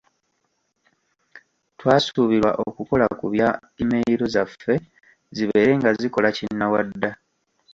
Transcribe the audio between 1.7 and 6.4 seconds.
Twasuubirwa okukola ku bya email zaffe zibeere nga zikola